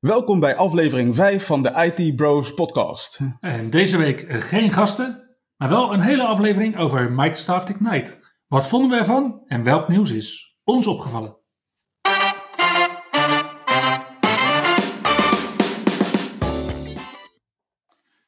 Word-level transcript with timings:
Welkom 0.00 0.40
bij 0.40 0.56
aflevering 0.56 1.14
5 1.14 1.46
van 1.46 1.62
de 1.62 1.92
IT 1.96 2.16
Bros 2.16 2.54
podcast. 2.54 3.18
En 3.40 3.70
deze 3.70 3.96
week 3.96 4.24
geen 4.28 4.72
gasten, 4.72 5.36
maar 5.56 5.68
wel 5.68 5.92
een 5.92 6.00
hele 6.00 6.24
aflevering 6.24 6.78
over 6.78 7.12
Microsoft 7.12 7.68
Ignite. 7.68 8.18
Wat 8.46 8.68
vonden 8.68 8.90
we 8.90 8.96
ervan 8.96 9.42
en 9.46 9.62
welk 9.62 9.88
nieuws 9.88 10.10
is 10.12 10.56
ons 10.64 10.86
opgevallen? 10.86 11.36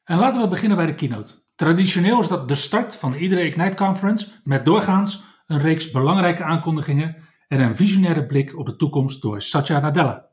En 0.03 0.17
laten 0.17 0.41
we 0.41 0.47
beginnen 0.47 0.77
bij 0.77 0.85
de 0.85 0.95
keynote. 0.95 1.43
Traditioneel 1.55 2.19
is 2.19 2.27
dat 2.27 2.47
de 2.47 2.55
start 2.55 2.95
van 2.95 3.13
iedere 3.13 3.45
Ignite 3.45 3.75
Conference 3.75 4.31
met 4.43 4.65
doorgaans 4.65 5.23
een 5.45 5.59
reeks 5.59 5.91
belangrijke 5.91 6.43
aankondigingen 6.43 7.15
en 7.47 7.59
een 7.59 7.75
visionaire 7.75 8.25
blik 8.25 8.57
op 8.57 8.65
de 8.65 8.75
toekomst 8.75 9.21
door 9.21 9.41
Satya 9.41 9.79
Nadella. 9.79 10.31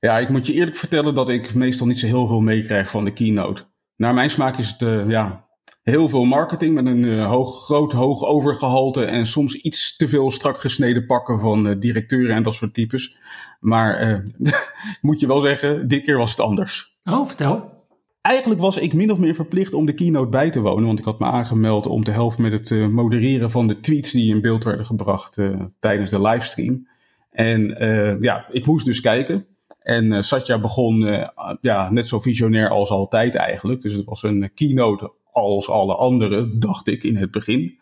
Ja, 0.00 0.18
ik 0.18 0.28
moet 0.28 0.46
je 0.46 0.52
eerlijk 0.52 0.76
vertellen 0.76 1.14
dat 1.14 1.28
ik 1.28 1.54
meestal 1.54 1.86
niet 1.86 1.98
zo 1.98 2.06
heel 2.06 2.26
veel 2.26 2.40
meekrijg 2.40 2.90
van 2.90 3.04
de 3.04 3.12
keynote. 3.12 3.64
Naar 3.96 4.14
mijn 4.14 4.30
smaak 4.30 4.58
is 4.58 4.68
het 4.68 4.80
uh, 4.80 5.08
ja, 5.08 5.46
heel 5.82 6.08
veel 6.08 6.24
marketing 6.24 6.74
met 6.74 6.86
een 6.86 7.02
uh, 7.02 7.28
hoog, 7.28 7.64
groot 7.64 7.92
hoog 7.92 8.24
overgehalte 8.24 9.04
en 9.04 9.26
soms 9.26 9.54
iets 9.54 9.96
te 9.96 10.08
veel 10.08 10.30
strak 10.30 10.60
gesneden 10.60 11.06
pakken 11.06 11.40
van 11.40 11.66
uh, 11.66 11.74
directeuren 11.78 12.36
en 12.36 12.42
dat 12.42 12.54
soort 12.54 12.74
types. 12.74 13.16
Maar 13.60 14.24
moet 15.00 15.20
je 15.20 15.26
wel 15.26 15.40
zeggen, 15.40 15.88
dit 15.88 16.02
keer 16.02 16.16
was 16.16 16.30
het 16.30 16.40
anders. 16.40 16.98
Oh, 17.04 17.26
vertel. 17.26 17.78
Eigenlijk 18.20 18.60
was 18.60 18.78
ik 18.78 18.92
min 18.92 19.12
of 19.12 19.18
meer 19.18 19.34
verplicht 19.34 19.74
om 19.74 19.86
de 19.86 19.94
keynote 19.94 20.28
bij 20.28 20.50
te 20.50 20.60
wonen, 20.60 20.86
want 20.86 20.98
ik 20.98 21.04
had 21.04 21.18
me 21.18 21.26
aangemeld 21.26 21.86
om 21.86 22.04
te 22.04 22.10
helpen 22.10 22.42
met 22.42 22.52
het 22.52 22.90
modereren 22.90 23.50
van 23.50 23.68
de 23.68 23.80
tweets 23.80 24.10
die 24.10 24.34
in 24.34 24.40
beeld 24.40 24.64
werden 24.64 24.86
gebracht 24.86 25.38
tijdens 25.80 26.10
de 26.10 26.20
livestream. 26.20 26.88
En 27.30 27.76
ja, 28.20 28.46
ik 28.50 28.66
moest 28.66 28.86
dus 28.86 29.00
kijken. 29.00 29.46
En 29.78 30.04
uh, 30.04 30.22
Satya 30.22 30.60
begon 30.60 31.00
uh, 31.00 31.28
ja, 31.60 31.90
net 31.90 32.06
zo 32.06 32.18
visionair 32.18 32.68
als 32.68 32.90
altijd 32.90 33.34
eigenlijk. 33.34 33.80
Dus 33.80 33.92
het 33.92 34.04
was 34.04 34.22
een 34.22 34.50
keynote 34.54 35.12
als 35.32 35.68
alle 35.68 35.94
andere, 35.94 36.58
dacht 36.58 36.88
ik 36.88 37.02
in 37.02 37.16
het 37.16 37.30
begin. 37.30 37.78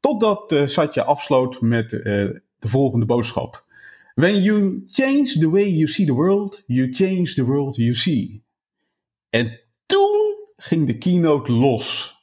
Totdat 0.00 0.56
Satya 0.64 1.02
afsloot 1.02 1.60
met 1.60 1.90
de 1.90 2.42
volgende 2.58 3.06
boodschap. 3.06 3.64
When 4.14 4.42
you 4.42 4.84
change 4.88 5.38
the 5.38 5.50
way 5.50 5.68
you 5.68 5.86
see 5.88 6.06
the 6.06 6.12
world, 6.12 6.62
you 6.66 6.92
change 6.92 7.34
the 7.34 7.44
world 7.44 7.76
you 7.76 7.94
see. 7.94 8.42
En 9.30 9.60
toen 9.86 10.36
ging 10.56 10.86
de 10.86 10.98
keynote 10.98 11.52
los 11.52 12.16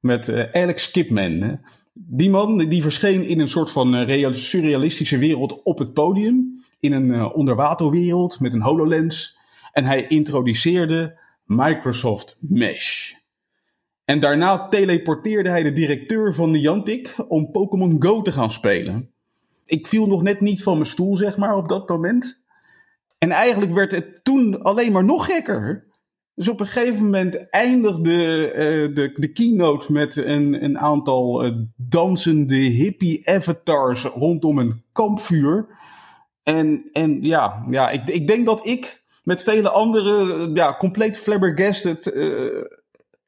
met 0.00 0.52
Alex 0.52 0.90
Kipman. 0.90 1.60
Die 1.92 2.30
man 2.30 2.58
die 2.58 2.82
verscheen 2.82 3.24
in 3.24 3.40
een 3.40 3.48
soort 3.48 3.70
van 3.70 4.06
surrealistische 4.34 5.18
wereld 5.18 5.62
op 5.62 5.78
het 5.78 5.92
podium 5.92 6.62
in 6.80 6.92
een 6.92 7.08
uh, 7.08 7.36
onderwaterwereld 7.36 8.40
met 8.40 8.54
een 8.54 8.62
HoloLens. 8.62 9.38
En 9.72 9.84
hij 9.84 10.06
introduceerde 10.06 11.18
Microsoft 11.44 12.36
Mesh. 12.40 13.12
En 14.04 14.20
daarna 14.20 14.68
teleporteerde 14.68 15.48
hij 15.48 15.62
de 15.62 15.72
directeur 15.72 16.34
van 16.34 16.50
Niantic 16.50 17.14
om 17.28 17.50
Pokémon 17.50 17.96
Go 17.98 18.22
te 18.22 18.32
gaan 18.32 18.50
spelen. 18.50 19.10
Ik 19.64 19.86
viel 19.86 20.06
nog 20.06 20.22
net 20.22 20.40
niet 20.40 20.62
van 20.62 20.74
mijn 20.74 20.88
stoel, 20.88 21.16
zeg 21.16 21.36
maar, 21.36 21.56
op 21.56 21.68
dat 21.68 21.88
moment. 21.88 22.42
En 23.18 23.30
eigenlijk 23.30 23.72
werd 23.72 23.92
het 23.92 24.24
toen 24.24 24.62
alleen 24.62 24.92
maar 24.92 25.04
nog 25.04 25.24
gekker. 25.24 25.86
Dus 26.34 26.48
op 26.48 26.60
een 26.60 26.66
gegeven 26.66 27.04
moment 27.04 27.50
eindigde 27.50 28.48
uh, 28.48 28.94
de, 28.94 29.10
de 29.12 29.32
keynote 29.32 29.92
met 29.92 30.16
een, 30.16 30.64
een 30.64 30.78
aantal 30.78 31.44
uh, 31.44 31.56
dansende 31.76 32.56
hippie 32.56 33.28
avatars 33.28 34.04
rondom 34.04 34.58
een 34.58 34.82
kampvuur. 34.92 35.66
En, 36.42 36.88
en 36.92 37.22
ja, 37.22 37.66
ja 37.70 37.90
ik, 37.90 38.08
ik 38.08 38.26
denk 38.26 38.46
dat 38.46 38.66
ik 38.66 39.02
met 39.22 39.42
vele 39.42 39.70
anderen 39.70 40.54
ja, 40.54 40.76
compleet 40.76 41.18
flabbergasted 41.18 42.12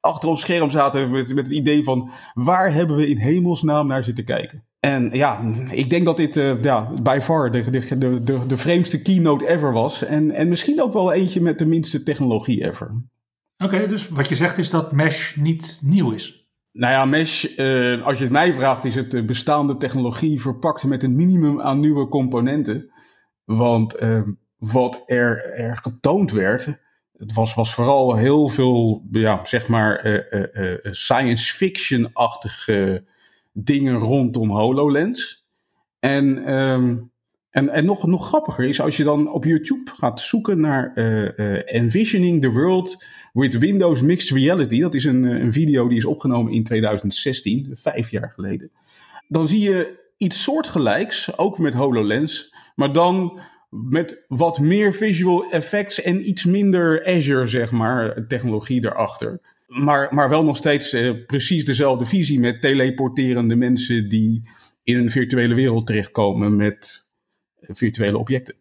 achter 0.04 0.28
ons 0.28 0.40
scherm 0.40 0.70
zaten 0.70 1.10
met, 1.10 1.34
met 1.34 1.46
het 1.46 1.56
idee 1.56 1.84
van 1.84 2.10
waar 2.34 2.72
hebben 2.72 2.96
we 2.96 3.08
in 3.08 3.18
hemelsnaam 3.18 3.86
naar 3.86 4.04
zitten 4.04 4.24
kijken. 4.24 4.64
En 4.84 5.10
ja, 5.12 5.40
ik 5.70 5.90
denk 5.90 6.04
dat 6.04 6.16
dit 6.16 6.36
uh, 6.36 6.62
ja, 6.62 6.90
by 7.02 7.18
far 7.22 7.50
de, 7.50 7.70
de, 7.70 8.22
de, 8.22 8.46
de 8.46 8.56
vreemdste 8.56 9.02
keynote 9.02 9.48
ever 9.48 9.72
was. 9.72 10.04
En, 10.04 10.30
en 10.30 10.48
misschien 10.48 10.82
ook 10.82 10.92
wel 10.92 11.12
eentje 11.12 11.40
met 11.40 11.58
de 11.58 11.66
minste 11.66 12.02
technologie 12.02 12.64
ever. 12.64 12.86
Oké, 13.56 13.74
okay, 13.74 13.86
dus 13.86 14.08
wat 14.08 14.28
je 14.28 14.34
zegt 14.34 14.58
is 14.58 14.70
dat 14.70 14.92
Mesh 14.92 15.36
niet 15.36 15.80
nieuw 15.82 16.12
is. 16.12 16.48
Nou 16.72 16.92
ja, 16.92 17.04
Mesh, 17.04 17.44
uh, 17.56 18.06
als 18.06 18.18
je 18.18 18.24
het 18.24 18.32
mij 18.32 18.54
vraagt, 18.54 18.84
is 18.84 18.94
het 18.94 19.26
bestaande 19.26 19.76
technologie 19.76 20.40
verpakt 20.40 20.84
met 20.84 21.02
een 21.02 21.16
minimum 21.16 21.60
aan 21.60 21.80
nieuwe 21.80 22.08
componenten. 22.08 22.90
Want 23.44 24.02
uh, 24.02 24.20
wat 24.56 25.02
er, 25.06 25.54
er 25.54 25.76
getoond 25.76 26.32
werd, 26.32 26.78
het 27.12 27.32
was, 27.32 27.54
was 27.54 27.74
vooral 27.74 28.16
heel 28.16 28.48
veel, 28.48 29.06
ja, 29.10 29.44
zeg 29.44 29.68
maar, 29.68 30.24
science 30.82 31.54
fiction-achtige 31.54 33.04
dingen 33.54 33.94
rondom 33.94 34.50
HoloLens. 34.50 35.46
En, 35.98 36.52
um, 36.54 37.12
en, 37.50 37.68
en 37.68 37.84
nog, 37.84 38.06
nog 38.06 38.26
grappiger 38.26 38.64
is, 38.64 38.80
als 38.80 38.96
je 38.96 39.04
dan 39.04 39.32
op 39.32 39.44
YouTube 39.44 39.90
gaat 39.96 40.20
zoeken 40.20 40.60
naar 40.60 40.94
Envisioning 41.64 42.42
the 42.42 42.50
World 42.50 43.04
with 43.32 43.58
Windows 43.58 44.00
Mixed 44.00 44.36
Reality. 44.36 44.80
Dat 44.80 44.94
is 44.94 45.04
een, 45.04 45.22
een 45.24 45.52
video 45.52 45.88
die 45.88 45.96
is 45.96 46.04
opgenomen 46.04 46.52
in 46.52 46.64
2016, 46.64 47.70
vijf 47.74 48.10
jaar 48.10 48.32
geleden. 48.34 48.70
Dan 49.28 49.48
zie 49.48 49.60
je 49.60 50.02
iets 50.16 50.42
soortgelijks, 50.42 51.38
ook 51.38 51.58
met 51.58 51.74
HoloLens 51.74 52.52
maar 52.74 52.92
dan 52.92 53.40
met 53.70 54.24
wat 54.28 54.60
meer 54.60 54.92
visual 54.92 55.50
effects 55.50 56.02
en 56.02 56.28
iets 56.28 56.44
minder 56.44 57.06
Azure, 57.06 57.46
zeg 57.46 57.70
maar, 57.70 58.26
technologie 58.28 58.84
erachter. 58.84 59.40
Maar, 59.66 60.14
maar 60.14 60.28
wel 60.28 60.44
nog 60.44 60.56
steeds 60.56 60.92
eh, 60.92 61.26
precies 61.26 61.64
dezelfde 61.64 62.04
visie 62.04 62.40
met 62.40 62.60
teleporterende 62.60 63.56
mensen 63.56 64.08
die 64.08 64.48
in 64.82 64.96
een 64.98 65.10
virtuele 65.10 65.54
wereld 65.54 65.86
terechtkomen 65.86 66.56
met 66.56 67.06
virtuele 67.60 68.18
objecten. 68.18 68.54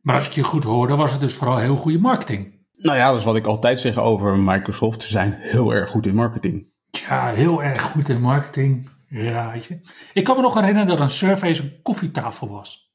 Maar 0.00 0.14
als 0.14 0.26
ik 0.26 0.32
je 0.32 0.44
goed 0.44 0.64
hoor, 0.64 0.88
dan 0.88 0.98
was 0.98 1.12
het 1.12 1.20
dus 1.20 1.34
vooral 1.34 1.58
heel 1.58 1.76
goede 1.76 1.98
marketing. 1.98 2.62
Nou 2.72 2.96
ja, 2.98 3.10
dat 3.10 3.18
is 3.18 3.24
wat 3.24 3.36
ik 3.36 3.46
altijd 3.46 3.80
zeg 3.80 3.98
over 3.98 4.38
Microsoft. 4.38 5.02
Ze 5.02 5.08
zijn 5.08 5.32
heel 5.32 5.74
erg 5.74 5.90
goed 5.90 6.06
in 6.06 6.14
marketing. 6.14 6.66
Ja, 6.90 7.32
heel 7.32 7.62
erg 7.62 7.82
goed 7.82 8.08
in 8.08 8.20
marketing. 8.20 8.88
Ja, 9.08 9.52
weet 9.52 9.64
je. 9.64 9.80
Ik 10.12 10.24
kan 10.24 10.36
me 10.36 10.42
nog 10.42 10.54
herinneren 10.54 10.88
dat 10.88 11.00
een 11.00 11.10
survey 11.10 11.50
een 11.50 11.82
koffietafel 11.82 12.48
was. 12.48 12.92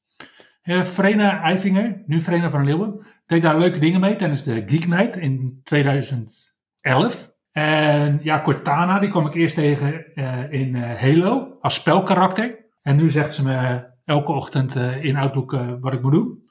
Uh, 0.63 0.83
Vrena 0.83 1.41
Eifinger, 1.41 2.03
nu 2.05 2.21
Vrena 2.21 2.49
van 2.49 2.63
Leeuwen, 2.63 3.05
deed 3.25 3.41
daar 3.41 3.57
leuke 3.57 3.79
dingen 3.79 3.99
mee 3.99 4.15
tijdens 4.15 4.43
de 4.43 4.63
Geek 4.65 4.87
Night 4.87 5.15
in 5.15 5.61
2011. 5.63 7.37
En 7.59 8.19
ja, 8.23 8.41
Cortana, 8.41 8.99
die 8.99 9.09
kwam 9.09 9.25
ik 9.25 9.33
eerst 9.33 9.55
tegen 9.55 10.05
uh, 10.15 10.51
in 10.51 10.75
uh, 10.75 10.95
Halo 10.95 11.57
als 11.61 11.73
spelkarakter. 11.73 12.65
En 12.81 12.95
nu 12.95 13.09
zegt 13.09 13.33
ze 13.33 13.43
me 13.43 13.87
elke 14.05 14.31
ochtend 14.31 14.75
in 15.01 15.15
Outlook 15.15 15.57
wat 15.81 15.93
ik 15.93 16.01
moet 16.01 16.11
doen. 16.11 16.43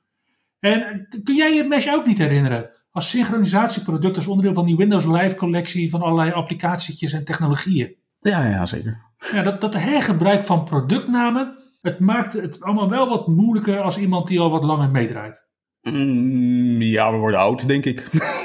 En 0.60 1.06
kun 1.24 1.36
jij 1.36 1.54
je 1.54 1.64
Mesh 1.64 1.88
ook 1.88 2.06
niet 2.06 2.18
herinneren? 2.18 2.70
Als 2.90 3.10
synchronisatieproduct, 3.10 4.16
als 4.16 4.26
onderdeel 4.26 4.54
van 4.54 4.66
die 4.66 4.76
Windows 4.76 5.06
Live 5.06 5.34
collectie 5.34 5.90
van 5.90 6.02
allerlei 6.02 6.32
applicatietjes 6.32 7.12
en 7.12 7.24
technologieën. 7.24 7.94
Ja, 8.20 8.48
ja, 8.48 8.66
zeker. 8.66 9.00
Ja, 9.32 9.42
dat, 9.42 9.60
dat 9.60 9.74
hergebruik 9.74 10.44
van 10.44 10.64
productnamen 10.64 11.56
het 11.82 11.98
maakt 11.98 12.32
het 12.32 12.62
allemaal 12.62 12.88
wel 12.88 13.08
wat 13.08 13.26
moeilijker 13.26 13.80
als 13.80 13.98
iemand 13.98 14.26
die 14.26 14.40
al 14.40 14.50
wat 14.50 14.62
langer 14.62 14.90
meedraait. 14.90 15.48
Mm, 15.82 16.82
ja, 16.82 17.12
we 17.12 17.18
worden 17.18 17.40
oud, 17.40 17.68
denk 17.68 17.84
ik. 17.84 18.00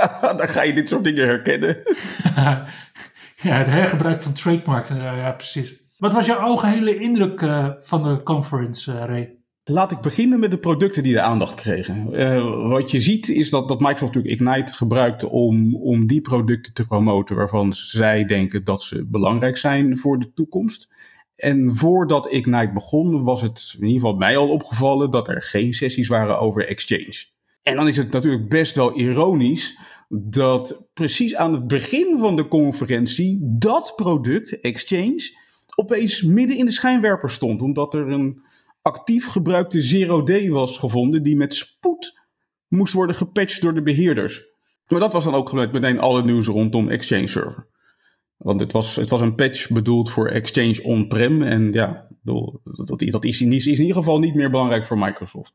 Dan 0.38 0.48
ga 0.48 0.62
je 0.62 0.72
dit 0.72 0.88
soort 0.88 1.04
dingen 1.04 1.26
herkennen. 1.26 1.76
ja, 3.42 3.56
het 3.58 3.66
hergebruik 3.66 4.22
van 4.22 4.32
trademarks. 4.32 4.88
ja, 4.88 5.32
precies. 5.32 5.78
Wat 6.00 6.12
was 6.12 6.26
jouw 6.26 6.38
algehele 6.38 6.98
indruk 6.98 7.40
uh, 7.40 7.68
van 7.80 8.02
de 8.02 8.22
conference, 8.22 8.92
uh, 8.92 9.04
Ray? 9.04 9.34
Laat 9.64 9.90
ik 9.90 10.00
beginnen 10.00 10.40
met 10.40 10.50
de 10.50 10.58
producten 10.58 11.02
die 11.02 11.12
de 11.12 11.20
aandacht 11.20 11.54
kregen. 11.54 12.08
Uh, 12.12 12.68
wat 12.68 12.90
je 12.90 13.00
ziet 13.00 13.28
is 13.28 13.50
dat, 13.50 13.68
dat 13.68 13.80
Microsoft 13.80 14.14
natuurlijk 14.14 14.40
Ignite 14.40 14.72
gebruikt 14.72 15.24
om, 15.24 15.76
om 15.76 16.06
die 16.06 16.20
producten 16.20 16.74
te 16.74 16.86
promoten 16.86 17.36
waarvan 17.36 17.72
zij 17.72 18.24
denken 18.24 18.64
dat 18.64 18.82
ze 18.82 19.06
belangrijk 19.06 19.56
zijn 19.56 19.98
voor 19.98 20.18
de 20.18 20.32
toekomst. 20.32 20.92
En 21.36 21.74
voordat 21.74 22.30
Ignite 22.30 22.72
begon, 22.72 23.24
was 23.24 23.42
het 23.42 23.74
in 23.78 23.86
ieder 23.86 24.00
geval 24.00 24.16
mij 24.16 24.36
al 24.36 24.48
opgevallen 24.48 25.10
dat 25.10 25.28
er 25.28 25.42
geen 25.42 25.74
sessies 25.74 26.08
waren 26.08 26.38
over 26.38 26.66
Exchange. 26.66 27.24
En 27.62 27.76
dan 27.76 27.88
is 27.88 27.96
het 27.96 28.12
natuurlijk 28.12 28.48
best 28.48 28.74
wel 28.74 28.98
ironisch 28.98 29.78
dat 30.08 30.88
precies 30.92 31.34
aan 31.36 31.52
het 31.52 31.66
begin 31.66 32.18
van 32.18 32.36
de 32.36 32.48
conferentie 32.48 33.38
dat 33.42 33.92
product, 33.96 34.60
Exchange, 34.60 35.36
opeens 35.74 36.22
midden 36.22 36.56
in 36.56 36.64
de 36.64 36.72
schijnwerper 36.72 37.30
stond. 37.30 37.62
Omdat 37.62 37.94
er 37.94 38.08
een 38.08 38.42
actief 38.82 39.26
gebruikte 39.26 39.80
Zero 39.80 40.22
Day 40.22 40.50
was 40.50 40.78
gevonden 40.78 41.22
die 41.22 41.36
met 41.36 41.54
spoed 41.54 42.20
moest 42.68 42.92
worden 42.92 43.16
gepatcht 43.16 43.60
door 43.60 43.74
de 43.74 43.82
beheerders. 43.82 44.48
Maar 44.88 45.00
dat 45.00 45.12
was 45.12 45.24
dan 45.24 45.34
ook 45.34 45.52
meteen 45.52 46.00
alle 46.00 46.24
nieuws 46.24 46.46
rondom 46.46 46.88
Exchange 46.88 47.26
Server. 47.26 47.68
Want 48.36 48.60
het 48.60 48.72
was, 48.72 48.96
het 48.96 49.10
was 49.10 49.20
een 49.20 49.34
patch 49.34 49.70
bedoeld 49.70 50.10
voor 50.10 50.28
Exchange 50.28 50.82
on-prem. 50.82 51.42
En 51.42 51.72
ja, 51.72 52.08
dat, 52.22 52.60
dat 52.96 53.24
is 53.24 53.40
in 53.40 53.52
ieder 53.52 53.94
geval 53.94 54.18
niet 54.18 54.34
meer 54.34 54.50
belangrijk 54.50 54.84
voor 54.84 54.98
Microsoft. 54.98 55.54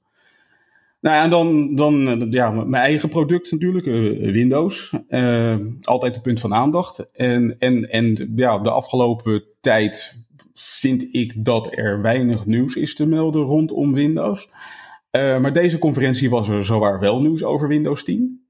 Nou 1.06 1.18
ja, 1.18 1.24
en 1.24 1.30
dan, 1.30 1.76
dan 1.76 2.28
ja, 2.30 2.52
mijn 2.52 2.84
eigen 2.84 3.10
product 3.10 3.52
natuurlijk, 3.52 3.86
uh, 3.86 4.32
Windows. 4.32 4.94
Uh, 5.10 5.56
altijd 5.82 6.16
een 6.16 6.22
punt 6.22 6.40
van 6.40 6.54
aandacht. 6.54 7.12
En, 7.12 7.56
en, 7.60 7.90
en 7.90 8.34
ja, 8.36 8.58
de 8.58 8.72
afgelopen 8.72 9.44
tijd 9.62 10.26
vind 10.54 11.08
ik 11.12 11.46
dat 11.46 11.68
er 11.72 12.02
weinig 12.02 12.46
nieuws 12.46 12.76
is 12.76 12.96
te 12.96 13.06
melden 13.06 13.42
rondom 13.42 13.94
Windows. 13.94 14.50
Uh, 15.12 15.40
maar 15.40 15.54
deze 15.54 15.78
conferentie 15.78 16.30
was 16.30 16.50
er 16.50 16.66
zowaar 16.66 17.00
wel 17.00 17.22
nieuws 17.22 17.44
over 17.44 17.68
Windows 17.68 18.04
10. 18.04 18.48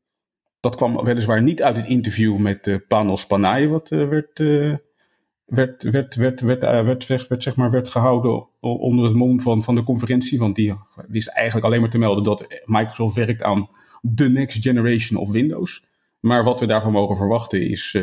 Dat 0.59 0.75
kwam 0.75 1.03
weliswaar 1.03 1.41
niet 1.41 1.63
uit 1.63 1.75
het 1.75 1.87
interview 1.87 2.37
met 2.37 2.79
Panos 2.87 3.27
Panay, 3.27 3.67
wat 3.67 3.89
werd, 3.89 4.39
werd, 5.45 5.83
werd, 5.83 6.15
werd, 6.15 6.41
werd, 6.41 7.07
werd, 7.27 7.43
zeg 7.43 7.55
maar, 7.55 7.71
werd 7.71 7.89
gehouden 7.89 8.47
onder 8.73 9.05
het 9.05 9.13
mom 9.13 9.41
van, 9.41 9.63
van 9.63 9.75
de 9.75 9.83
conferentie. 9.83 10.39
Want 10.39 10.55
die 10.55 10.73
wist 11.07 11.27
eigenlijk 11.27 11.65
alleen 11.65 11.81
maar 11.81 11.89
te 11.89 11.97
melden 11.97 12.23
dat 12.23 12.47
Microsoft 12.65 13.15
werkt 13.15 13.43
aan 13.43 13.69
de 14.01 14.29
next 14.29 14.63
generation 14.63 15.19
of 15.19 15.31
Windows. 15.31 15.85
Maar 16.19 16.43
wat 16.43 16.59
we 16.59 16.65
daarvan 16.65 16.91
mogen 16.91 17.15
verwachten 17.15 17.69
is 17.69 17.97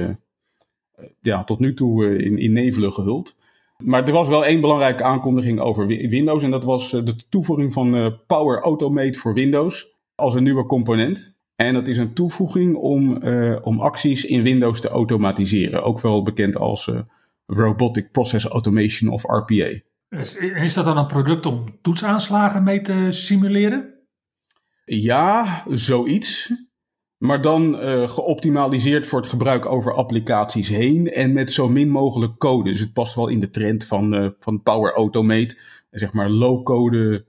ja, 1.20 1.44
tot 1.44 1.59
nu 1.59 1.75
toe 1.75 2.19
in, 2.19 2.38
in 2.38 2.53
nevelen 2.53 2.93
gehuld. 2.93 3.37
Maar 3.79 4.06
er 4.06 4.12
was 4.12 4.29
wel 4.29 4.44
één 4.44 4.61
belangrijke 4.61 5.03
aankondiging 5.03 5.61
over 5.61 5.87
Windows. 5.87 6.43
En 6.43 6.50
dat 6.50 6.65
was 6.65 6.91
de 6.91 7.17
toevoeging 7.29 7.73
van 7.73 8.19
Power 8.26 8.61
Automate 8.61 9.19
voor 9.19 9.35
Windows 9.35 9.94
als 10.15 10.35
een 10.35 10.43
nieuwe 10.43 10.67
component. 10.67 11.35
En 11.56 11.75
dat 11.75 11.88
is 11.88 11.99
een 11.99 12.12
toevoeging 12.12 12.76
om, 12.76 13.23
om 13.62 13.81
acties 13.81 14.25
in 14.25 14.43
Windows 14.43 14.81
te 14.81 14.88
automatiseren. 14.88 15.82
Ook 15.82 16.00
wel 16.00 16.23
bekend 16.23 16.56
als 16.56 16.91
Robotic 17.47 18.11
Process 18.11 18.47
Automation 18.47 19.11
of 19.11 19.23
RPA. 19.23 19.81
Is, 20.12 20.75
dat 20.75 20.85
dan 20.85 20.97
een 20.97 21.06
product 21.06 21.47
om 21.47 21.79
toetsaanslagen 21.82 22.62
mee 22.62 22.81
te 22.81 23.06
simuleren? 23.11 23.94
Ja, 24.85 25.64
zoiets. 25.69 26.53
Maar 27.19 27.43
dan 27.43 27.85
uh, 27.85 28.09
geoptimaliseerd 28.09 29.06
voor 29.06 29.20
het 29.20 29.29
gebruik 29.29 29.67
over 29.67 29.94
applicaties 29.94 30.69
heen 30.69 31.11
en 31.12 31.32
met 31.32 31.53
zo 31.53 31.69
min 31.69 31.88
mogelijk 31.88 32.38
code. 32.38 32.70
Dus 32.70 32.81
het 32.81 32.93
past 32.93 33.14
wel 33.14 33.29
in 33.29 33.41
de 33.41 33.50
trend 33.50 33.85
van, 33.85 34.35
van 34.38 34.62
Power 34.62 34.93
Automate. 34.93 35.56
Zeg 35.91 36.12
maar 36.12 36.31
low-code 36.31 37.25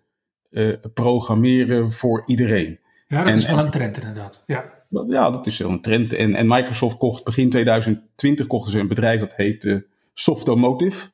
programmeren 0.94 1.92
voor 1.92 2.24
iedereen. 2.26 2.80
Ja, 3.08 3.24
dat 3.24 3.36
is 3.36 3.46
wel 3.46 3.60
een 3.60 3.72
trend 3.72 3.98
inderdaad. 3.98 4.44
Ja. 4.46 4.74
ja, 5.08 5.32
dat 5.32 5.48
is 5.48 5.58
wel 5.58 5.70
een 5.70 5.82
trend. 5.82 6.14
En, 6.14 6.36
en 6.36 6.48
Microsoft 6.48 6.98
kocht 6.98 7.24
begin 7.24 7.50
2020 7.50 8.48
kochten 8.48 8.72
ze 8.72 8.80
een 8.80 8.88
bedrijf 8.88 9.20
dat 9.20 9.36
heet 9.36 9.84
Softomotive. 10.14 11.12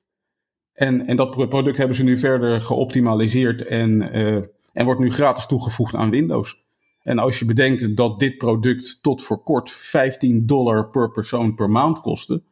En, 0.79 1.07
en 1.07 1.15
dat 1.15 1.49
product 1.49 1.77
hebben 1.77 1.95
ze 1.95 2.03
nu 2.03 2.19
verder 2.19 2.61
geoptimaliseerd 2.61 3.65
en, 3.65 4.17
uh, 4.17 4.43
en 4.73 4.85
wordt 4.85 4.99
nu 4.99 5.11
gratis 5.11 5.45
toegevoegd 5.45 5.95
aan 5.95 6.09
Windows. 6.09 6.63
En 7.01 7.19
als 7.19 7.39
je 7.39 7.45
bedenkt 7.45 7.97
dat 7.97 8.19
dit 8.19 8.37
product 8.37 8.99
tot 9.01 9.23
voor 9.23 9.43
kort 9.43 9.71
15 9.71 10.45
dollar 10.45 10.89
per 10.89 11.11
persoon 11.11 11.55
per 11.55 11.69
maand 11.69 12.01
kostte, 12.01 12.43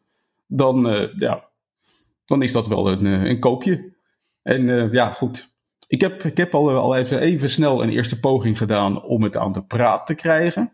dan, 0.47 0.93
uh, 0.93 1.13
ja, 1.19 1.49
dan 2.25 2.41
is 2.41 2.51
dat 2.51 2.67
wel 2.67 2.91
een, 2.91 3.05
een 3.05 3.39
koopje. 3.39 3.95
En 4.41 4.91
ja, 4.91 5.11
goed. 5.11 5.55
Ik 5.87 6.01
heb, 6.01 6.23
ik 6.23 6.37
heb 6.37 6.53
al, 6.53 6.69
al 6.69 6.95
even, 6.95 7.19
even 7.19 7.49
snel 7.49 7.83
een 7.83 7.89
eerste 7.89 8.19
poging 8.19 8.57
gedaan 8.57 9.03
om 9.03 9.23
het 9.23 9.37
aan 9.37 9.51
de 9.51 9.63
praat 9.63 10.05
te 10.05 10.15
krijgen. 10.15 10.73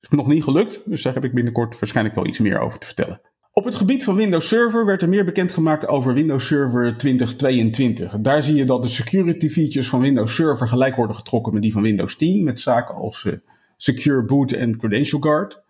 Is 0.00 0.08
nog 0.08 0.26
niet 0.26 0.44
gelukt, 0.44 0.82
dus 0.84 1.02
daar 1.02 1.14
heb 1.14 1.24
ik 1.24 1.34
binnenkort 1.34 1.78
waarschijnlijk 1.78 2.16
wel 2.16 2.26
iets 2.26 2.38
meer 2.38 2.58
over 2.58 2.78
te 2.78 2.86
vertellen. 2.86 3.20
Op 3.58 3.64
het 3.64 3.74
gebied 3.74 4.04
van 4.04 4.14
Windows 4.14 4.48
Server 4.48 4.86
werd 4.86 5.02
er 5.02 5.08
meer 5.08 5.24
bekendgemaakt 5.24 5.88
over 5.88 6.14
Windows 6.14 6.46
Server 6.46 6.96
2022. 6.96 8.18
Daar 8.20 8.42
zie 8.42 8.54
je 8.54 8.64
dat 8.64 8.82
de 8.82 8.88
security 8.88 9.48
features 9.48 9.88
van 9.88 10.00
Windows 10.00 10.34
Server 10.34 10.68
gelijk 10.68 10.96
worden 10.96 11.16
getrokken 11.16 11.52
met 11.52 11.62
die 11.62 11.72
van 11.72 11.82
Windows 11.82 12.16
10, 12.16 12.44
met 12.44 12.60
zaken 12.60 12.94
als 12.94 13.24
uh, 13.24 13.32
Secure 13.76 14.22
Boot 14.22 14.52
en 14.52 14.78
Credential 14.78 15.20
Guard. 15.20 15.62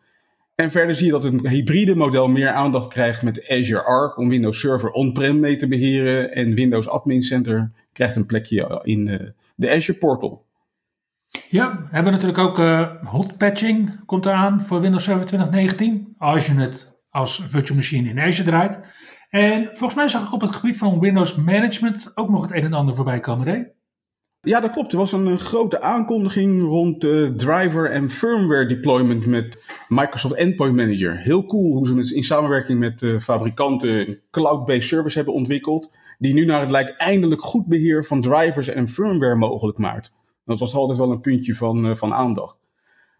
En 0.55 0.71
verder 0.71 0.95
zie 0.95 1.07
je 1.07 1.13
dat 1.13 1.25
een 1.25 1.49
hybride 1.49 1.97
model 1.97 2.29
meer 2.29 2.51
aandacht 2.51 2.89
krijgt 2.89 3.23
met 3.23 3.49
Azure 3.49 3.83
Arc 3.83 4.19
om 4.19 4.29
Windows 4.29 4.61
Server 4.61 4.91
on-prem 4.91 5.41
mee 5.41 5.57
te 5.57 5.69
beheren 5.69 6.33
en 6.35 6.55
Windows 6.55 6.89
Admin 6.89 7.23
Center 7.23 7.71
krijgt 7.93 8.17
een 8.17 8.27
plekje 8.27 8.81
in 8.83 9.07
uh, 9.07 9.21
de 9.55 9.71
Azure 9.71 9.99
Portal. 9.99 10.45
Ja, 11.49 11.77
we 11.77 11.95
hebben 11.95 12.13
natuurlijk 12.13 12.39
ook 12.39 12.59
uh, 12.59 12.91
hot 13.03 13.37
patching 13.37 14.05
komt 14.05 14.27
eraan 14.27 14.61
voor 14.61 14.81
Windows 14.81 15.05
Server 15.05 15.27
2019. 15.27 16.15
Als 16.19 16.47
je 16.47 16.53
het 16.53 16.95
als 17.17 17.43
virtual 17.45 17.77
machine 17.77 18.09
in 18.09 18.21
Azure 18.21 18.49
draait. 18.49 18.81
En 19.31 19.65
volgens 19.65 19.95
mij 19.95 20.09
zag 20.09 20.27
ik 20.27 20.33
op 20.33 20.41
het 20.41 20.57
gebied 20.57 20.77
van 20.77 21.01
Windows 21.01 21.35
Management 21.35 22.13
ook 22.15 22.29
nog 22.29 22.43
het 22.43 22.51
een 22.51 22.65
en 22.65 22.73
ander 22.73 22.95
voorbij 22.95 23.21
komen, 23.21 23.47
Ray. 23.47 23.73
Ja, 24.41 24.61
dat 24.61 24.71
klopt. 24.71 24.93
Er 24.93 24.99
was 24.99 25.13
een, 25.13 25.39
grote 25.39 25.81
aankondiging 25.81 26.63
rond 26.63 27.05
uh, 27.05 27.29
driver 27.29 27.91
en 27.91 28.11
firmware 28.11 28.67
deployment 28.67 29.27
met 29.27 29.65
Microsoft 29.89 30.35
Endpoint 30.35 30.75
Manager. 30.75 31.19
Heel 31.19 31.47
cool 31.47 31.73
hoe 31.73 31.87
ze 31.87 31.95
het 31.95 32.11
in 32.11 32.23
samenwerking 32.23 32.79
met 32.79 33.03
uh, 33.03 33.21
fabrikanten 33.21 33.91
een 33.91 34.21
cloud-based 34.31 34.89
service 34.89 35.17
hebben 35.17 35.35
ontwikkeld 35.35 35.97
die 36.19 36.35
nu 36.35 36.45
naar 36.45 36.61
het 36.61 36.71
lijkt 36.71 36.97
eindelijk 36.97 37.43
goed 37.43 37.67
beheer 37.67 38.05
van 38.05 38.21
drivers 38.21 38.69
en 38.69 38.89
firmware 38.89 39.37
mogelijk 39.37 39.79
maakt. 39.79 40.13
Dat 40.45 40.59
was 40.59 40.75
altijd 40.75 40.99
wel 40.99 41.11
een 41.11 41.21
puntje 41.21 41.55
van, 41.55 41.97
van 41.97 42.15
aandacht. 42.15 42.57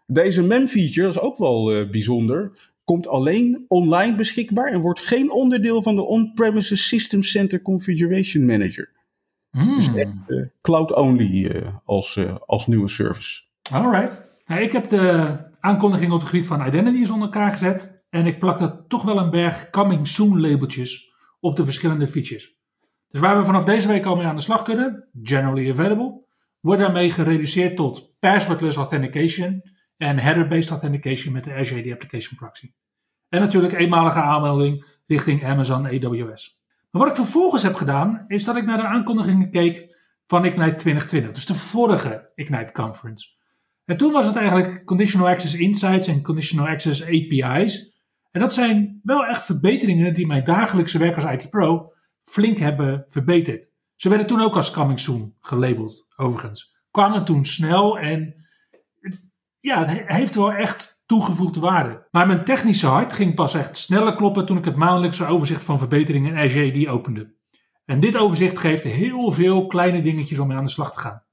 Deze 0.05 0.41
MEM-feature, 0.41 1.07
is 1.07 1.19
ook 1.19 1.37
wel 1.37 1.87
bijzonder, 1.91 2.51
komt 2.87 3.07
alleen 3.07 3.65
online 3.67 4.15
beschikbaar 4.15 4.67
en 4.67 4.79
wordt 4.79 4.99
geen 4.99 5.31
onderdeel 5.31 5.83
van 5.83 5.95
de 5.95 6.01
On-Premises 6.01 6.87
System 6.87 7.23
Center 7.23 7.61
Configuration 7.61 8.45
Manager. 8.45 8.91
Mm. 9.51 9.75
Dus 9.75 9.93
echt 9.95 10.13
uh, 10.27 10.45
cloud-only 10.61 11.63
als, 11.85 12.19
als 12.45 12.67
nieuwe 12.67 12.87
service. 12.87 13.43
Alright. 13.71 14.21
Nou, 14.45 14.61
ik 14.61 14.71
heb 14.71 14.89
de 14.89 15.37
aankondiging 15.59 16.11
op 16.11 16.19
het 16.19 16.29
gebied 16.29 16.47
van 16.47 16.67
Identity 16.67 17.11
onder 17.11 17.27
elkaar 17.27 17.51
gezet. 17.51 18.01
En 18.09 18.25
ik 18.25 18.39
plak 18.39 18.59
er 18.59 18.85
toch 18.87 19.03
wel 19.03 19.17
een 19.17 19.29
berg 19.29 19.69
coming 19.69 20.07
soon 20.07 20.41
labeltjes 20.41 21.13
op 21.39 21.55
de 21.55 21.63
verschillende 21.63 22.07
features. 22.07 22.55
Dus 23.09 23.19
waar 23.19 23.37
we 23.37 23.45
vanaf 23.45 23.65
deze 23.65 23.87
week 23.87 24.05
al 24.05 24.15
mee 24.15 24.25
aan 24.25 24.35
de 24.35 24.41
slag 24.41 24.61
kunnen, 24.61 25.07
generally 25.23 25.71
available, 25.71 26.25
wordt 26.59 26.81
daarmee 26.81 27.11
gereduceerd 27.11 27.75
tot 27.75 28.13
passwordless 28.19 28.77
authentication 28.77 29.61
en 29.97 30.19
header-based 30.19 30.69
authentication 30.69 31.33
met 31.33 31.43
de 31.43 31.53
Azure 31.53 31.81
AD 31.81 31.91
Application 31.91 32.37
Proxy. 32.37 32.71
En 33.29 33.39
natuurlijk 33.39 33.73
eenmalige 33.73 34.21
aanmelding 34.21 34.85
richting 35.05 35.45
Amazon 35.45 35.85
AWS. 35.85 36.61
Maar 36.91 37.01
wat 37.01 37.09
ik 37.09 37.15
vervolgens 37.15 37.63
heb 37.63 37.75
gedaan, 37.75 38.23
is 38.27 38.43
dat 38.43 38.55
ik 38.55 38.65
naar 38.65 38.77
de 38.77 38.87
aankondigingen 38.87 39.49
keek 39.49 39.95
van 40.25 40.45
Ignite 40.45 40.75
2020, 40.75 41.31
dus 41.31 41.45
de 41.45 41.53
vorige 41.53 42.31
Ignite 42.35 42.71
Conference. 42.71 43.27
En 43.85 43.97
toen 43.97 44.11
was 44.11 44.25
het 44.25 44.35
eigenlijk 44.35 44.85
Conditional 44.85 45.27
Access 45.27 45.53
Insights 45.53 46.07
en 46.07 46.21
Conditional 46.21 46.67
Access 46.67 47.03
API's. 47.03 47.95
En 48.31 48.41
dat 48.41 48.53
zijn 48.53 48.99
wel 49.03 49.25
echt 49.25 49.45
verbeteringen 49.45 50.13
die 50.13 50.27
mijn 50.27 50.43
dagelijkse 50.43 50.97
werk 50.97 51.15
als 51.15 51.23
IT 51.23 51.49
Pro 51.49 51.93
flink 52.23 52.57
hebben 52.57 53.03
verbeterd. 53.07 53.71
Ze 53.95 54.09
werden 54.09 54.27
toen 54.27 54.41
ook 54.41 54.55
als 54.55 54.71
coming 54.71 54.99
soon 54.99 55.35
gelabeld, 55.39 56.07
overigens. 56.15 56.75
Kwamen 56.91 57.25
toen 57.25 57.45
snel 57.45 57.99
en 57.99 58.46
ja, 59.59 59.85
het 59.85 60.07
heeft 60.07 60.35
wel 60.35 60.51
echt 60.51 61.01
toegevoegde 61.05 61.59
waarde. 61.59 62.07
Maar 62.11 62.27
mijn 62.27 62.43
technische 62.43 62.87
hart 62.87 63.13
ging 63.13 63.35
pas 63.35 63.53
echt 63.53 63.77
sneller 63.77 64.15
kloppen 64.15 64.45
toen 64.45 64.57
ik 64.57 64.65
het 64.65 64.75
maandelijkse 64.75 65.25
overzicht 65.25 65.63
van 65.63 65.79
verbeteringen 65.79 66.51
in 66.55 66.73
die 66.73 66.89
opende. 66.89 67.35
En 67.85 67.99
dit 67.99 68.17
overzicht 68.17 68.57
geeft 68.57 68.83
heel 68.83 69.31
veel 69.31 69.67
kleine 69.67 70.01
dingetjes 70.01 70.39
om 70.39 70.47
mee 70.47 70.57
aan 70.57 70.63
de 70.63 70.69
slag 70.69 70.93
te 70.93 70.99
gaan. 70.99 71.23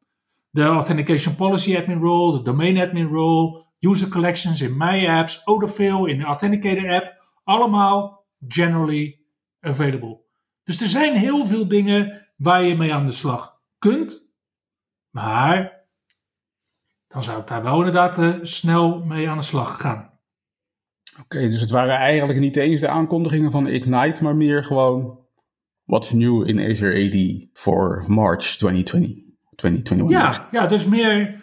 De 0.50 0.62
Authentication 0.62 1.34
Policy 1.34 1.76
Admin 1.76 1.98
Role, 1.98 2.36
de 2.36 2.42
Domain 2.42 2.78
Admin 2.78 3.08
Role, 3.08 3.64
User 3.78 4.08
Collections 4.08 4.60
in 4.60 4.76
My 4.76 5.08
Apps, 5.08 5.42
Autofill 5.44 6.08
in 6.08 6.18
de 6.18 6.24
Authenticator 6.24 6.94
app, 6.94 7.22
allemaal 7.44 8.26
generally 8.48 9.20
available. 9.60 10.22
Dus 10.62 10.80
er 10.80 10.88
zijn 10.88 11.16
heel 11.16 11.46
veel 11.46 11.68
dingen 11.68 12.28
waar 12.36 12.62
je 12.62 12.76
mee 12.76 12.94
aan 12.94 13.06
de 13.06 13.12
slag 13.12 13.60
kunt. 13.78 14.32
Maar 15.10 15.83
dan 17.14 17.22
zou 17.22 17.40
ik 17.40 17.46
daar 17.46 17.62
wel 17.62 17.78
inderdaad 17.78 18.18
uh, 18.18 18.34
snel 18.42 19.04
mee 19.04 19.28
aan 19.28 19.38
de 19.38 19.44
slag 19.44 19.80
gaan. 19.80 20.10
Oké, 21.20 21.48
dus 21.48 21.60
het 21.60 21.70
waren 21.70 21.94
eigenlijk 21.94 22.38
niet 22.38 22.56
eens 22.56 22.80
de 22.80 22.88
aankondigingen 22.88 23.50
van 23.50 23.66
Ignite, 23.66 24.22
maar 24.22 24.36
meer 24.36 24.64
gewoon 24.64 25.18
what's 25.84 26.12
new 26.12 26.48
in 26.48 26.70
Azure 26.70 27.06
AD 27.06 27.48
voor 27.52 28.04
March 28.06 28.44
2020. 28.44 29.22
2021. 29.56 30.10
Ja, 30.10 30.48
ja, 30.50 30.66
dus 30.66 30.86
meer 30.86 31.42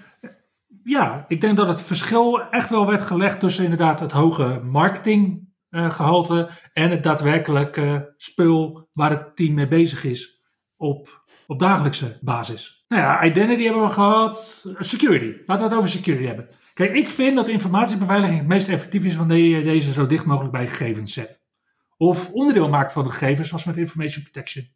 ja, 0.84 1.25
ik 1.28 1.42
denk 1.42 1.58
dat 1.58 1.68
het 1.68 1.82
verschil 1.82 2.42
echt 2.42 2.70
wel 2.70 2.88
werd 2.88 3.01
gelegd 3.01 3.40
tussen 3.40 3.63
inderdaad 3.63 4.00
het 4.00 4.12
hoge 4.12 4.62
marketinggehalte 4.63 6.50
en 6.74 6.90
het 6.90 7.04
daadwerkelijke 7.04 8.13
spul 8.18 8.90
waar 8.94 9.10
het 9.10 9.36
team 9.36 9.54
mee 9.54 9.68
bezig 9.68 10.04
is 10.04 10.40
op, 10.82 11.24
op 11.48 11.60
dagelijkse 11.60 12.18
basis. 12.22 12.86
Nou 12.88 13.02
ja, 13.02 13.24
identity 13.24 13.64
hebben 13.64 13.82
we 13.82 13.90
gehad. 13.90 14.66
Security. 14.80 15.38
Laten 15.46 15.64
we 15.64 15.70
het 15.70 15.80
over 15.80 15.90
security 15.90 16.26
hebben. 16.26 16.48
Kijk, 16.74 16.94
ik 16.94 17.10
vind 17.10 17.36
dat 17.36 17.48
informatiebeveiliging 17.48 18.40
het 18.40 18.48
meest 18.48 18.70
effectief 18.70 19.06
is 19.06 19.16
wanneer 19.16 19.58
je 19.58 19.64
deze 19.64 19.92
zo 19.92 20.06
dicht 20.06 20.26
mogelijk 20.26 20.54
bij 20.54 20.68
gegevens 20.68 21.14
zet. 21.14 21.46
Of 21.98 22.32
onderdeel 22.32 22.70
maakt 22.70 22.94
van 22.94 23.04
de 23.04 23.10
gegevens, 23.12 23.48
zoals 23.48 23.64
met 23.64 23.78
information 23.78 24.24
protection. 24.24 24.68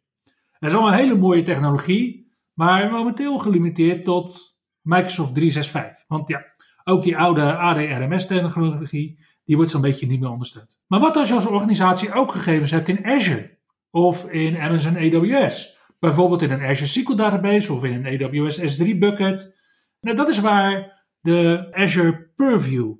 Dat 0.58 0.70
is 0.70 0.76
allemaal 0.76 0.92
een 0.92 0.98
hele 0.98 1.16
mooie 1.16 1.42
technologie, 1.42 2.32
maar 2.54 2.90
momenteel 2.90 3.38
gelimiteerd 3.38 4.04
tot 4.04 4.60
Microsoft 4.82 5.34
365. 5.34 6.04
Want 6.08 6.28
ja, 6.28 6.44
ook 6.84 7.02
die 7.02 7.16
oude 7.16 7.56
ADRMS-technologie, 7.56 9.18
die 9.44 9.56
wordt 9.56 9.70
zo'n 9.70 9.80
beetje 9.80 10.06
niet 10.06 10.20
meer 10.20 10.30
ondersteund. 10.30 10.82
Maar 10.86 11.00
wat 11.00 11.16
als 11.16 11.28
je 11.28 11.34
als 11.34 11.46
organisatie 11.46 12.12
ook 12.12 12.32
gegevens 12.32 12.70
hebt 12.70 12.88
in 12.88 13.04
Azure 13.04 13.58
of 13.90 14.30
in 14.30 14.56
Amazon 14.56 14.96
AWS? 14.96 15.75
Bijvoorbeeld 16.06 16.42
in 16.42 16.50
een 16.50 16.62
Azure 16.62 16.86
SQL 16.86 17.14
database 17.14 17.72
of 17.72 17.84
in 17.84 18.06
een 18.06 18.22
AWS 18.22 18.78
S3 18.78 18.98
bucket. 18.98 19.60
Nou, 20.00 20.16
dat 20.16 20.28
is 20.28 20.40
waar 20.40 21.02
de 21.20 21.68
Azure 21.72 22.30
Purview 22.36 22.94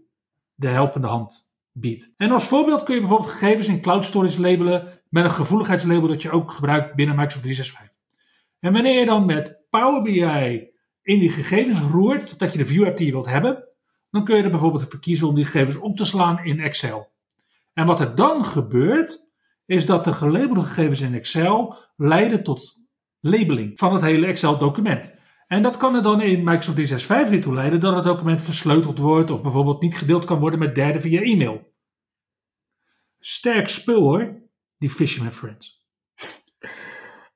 de 0.54 0.68
helpende 0.68 1.06
hand 1.06 1.54
biedt. 1.72 2.14
En 2.16 2.30
als 2.30 2.48
voorbeeld 2.48 2.82
kun 2.82 2.94
je 2.94 3.00
bijvoorbeeld 3.00 3.30
gegevens 3.30 3.68
in 3.68 3.80
cloud 3.80 4.04
storage 4.04 4.40
labelen 4.40 4.88
met 5.08 5.24
een 5.24 5.30
gevoeligheidslabel 5.30 6.08
dat 6.08 6.22
je 6.22 6.30
ook 6.30 6.52
gebruikt 6.52 6.94
binnen 6.94 7.16
Microsoft 7.16 7.44
365. 7.44 8.00
En 8.60 8.72
wanneer 8.72 8.98
je 8.98 9.06
dan 9.06 9.26
met 9.26 9.58
Power 9.70 10.02
BI 10.02 10.70
in 11.02 11.18
die 11.18 11.30
gegevens 11.30 11.78
roert, 11.80 12.28
totdat 12.28 12.52
je 12.52 12.58
de 12.58 12.66
view 12.66 12.84
hebt 12.84 12.98
die 12.98 13.06
je 13.06 13.12
wilt 13.12 13.26
hebben, 13.26 13.68
dan 14.10 14.24
kun 14.24 14.36
je 14.36 14.42
er 14.42 14.50
bijvoorbeeld 14.50 14.88
voor 14.88 15.00
kiezen 15.00 15.28
om 15.28 15.34
die 15.34 15.44
gegevens 15.44 15.76
op 15.76 15.96
te 15.96 16.04
slaan 16.04 16.44
in 16.44 16.60
Excel. 16.60 17.12
En 17.72 17.86
wat 17.86 18.00
er 18.00 18.14
dan 18.14 18.44
gebeurt, 18.44 19.28
is 19.66 19.86
dat 19.86 20.04
de 20.04 20.12
gelabelde 20.12 20.62
gegevens 20.62 21.00
in 21.00 21.14
Excel 21.14 21.76
leiden 21.96 22.42
tot 22.42 22.84
labeling 23.28 23.78
van 23.78 23.92
het 23.92 24.02
hele 24.02 24.26
Excel-document. 24.26 25.14
En 25.46 25.62
dat 25.62 25.76
kan 25.76 25.94
er 25.94 26.02
dan 26.02 26.20
in 26.20 26.38
Microsoft 26.38 26.76
365 26.76 27.28
weer 27.30 27.40
toe 27.40 27.54
leiden 27.54 27.80
dat 27.80 27.94
het 27.94 28.04
document 28.04 28.42
versleuteld 28.42 28.98
wordt 28.98 29.30
of 29.30 29.42
bijvoorbeeld 29.42 29.82
niet 29.82 29.96
gedeeld 29.96 30.24
kan 30.24 30.38
worden 30.38 30.58
met 30.58 30.74
derden 30.74 31.02
via 31.02 31.20
e-mail. 31.20 31.74
Sterk 33.18 33.68
spul 33.68 34.02
hoor, 34.02 34.42
die 34.78 34.90
Fisherman 34.90 35.32
Friends. 35.32 35.84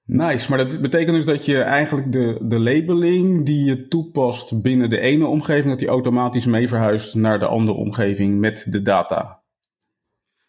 Nice, 0.05 0.51
maar 0.51 0.59
dat 0.59 0.81
betekent 0.81 1.17
dus 1.17 1.25
dat 1.25 1.45
je 1.45 1.61
eigenlijk 1.61 2.13
de, 2.13 2.39
de 2.43 2.59
labeling 2.59 3.47
die 3.47 3.65
je 3.65 3.89
toepast 3.89 4.63
binnen 4.63 4.91
de 4.91 4.99
ene 4.99 5.27
omgeving, 5.27 5.69
dat 5.69 5.79
die 5.79 5.89
automatisch 5.89 6.47
mee 6.47 6.69
verhuist 6.69 7.15
naar 7.15 7.39
de 7.39 7.47
andere 7.47 7.79
omgeving 7.79 8.39
met 8.39 8.67
de 8.71 8.83
data. 8.83 9.43